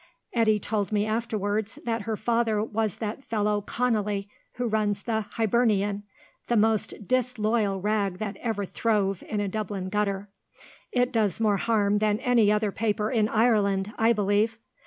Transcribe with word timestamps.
Eddy 0.33 0.59
told 0.59 0.91
me 0.91 1.05
afterwards 1.05 1.77
that 1.85 2.01
her 2.09 2.17
father 2.17 2.63
was 2.63 2.95
that 2.95 3.23
fellow 3.23 3.61
Conolly, 3.61 4.27
who 4.53 4.65
runs 4.65 5.03
the 5.03 5.27
Hibernian 5.33 6.01
the 6.47 6.57
most 6.57 7.07
disloyal 7.07 7.79
rag 7.79 8.17
that 8.17 8.35
ever 8.37 8.65
throve 8.65 9.21
in 9.29 9.39
a 9.39 9.47
Dublin 9.47 9.89
gutter. 9.89 10.31
It 10.91 11.11
does 11.11 11.39
more 11.39 11.57
harm 11.57 11.99
than 11.99 12.17
any 12.17 12.51
other 12.51 12.71
paper 12.71 13.11
in 13.11 13.29
Ireland, 13.29 13.93
I 13.95 14.11
believe. 14.11 14.57